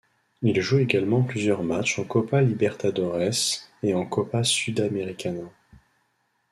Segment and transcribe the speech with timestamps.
[0.41, 3.21] Il joue également plusieurs matchs en Copa Libertadores
[3.83, 5.45] et en Copa Sudamericana.